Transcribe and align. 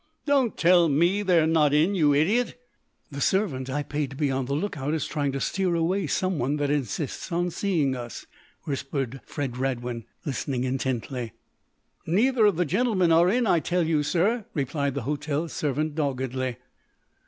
"Don't 0.25 0.57
tell 0.57 0.89
me 0.89 1.21
they're 1.21 1.45
not 1.45 1.75
in, 1.75 1.93
you 1.93 2.11
idiot!" 2.11 2.59
"The 3.11 3.21
servant 3.21 3.69
I 3.69 3.83
paid 3.83 4.09
to 4.09 4.15
be 4.15 4.31
on 4.31 4.45
the 4.47 4.55
lookout 4.55 4.95
is 4.95 5.05
trying 5.05 5.31
to 5.33 5.39
steer 5.39 5.75
away 5.75 6.07
some 6.07 6.39
one 6.39 6.55
that 6.55 6.71
insists 6.71 7.31
on 7.31 7.51
seeing 7.51 7.95
us," 7.95 8.25
whispered 8.63 9.21
Fred 9.27 9.57
Radwin, 9.57 10.05
listening 10.25 10.63
intently. 10.63 11.33
"Neither 12.07 12.47
of 12.47 12.55
the 12.55 12.65
gentlemen 12.65 13.11
are 13.11 13.29
in, 13.29 13.45
I 13.45 13.59
tell 13.59 13.83
you, 13.85 14.01
sir," 14.01 14.47
replied 14.55 14.95
the 14.95 15.03
hotel 15.03 15.47
servant, 15.47 15.93
doggedly. 15.93 16.57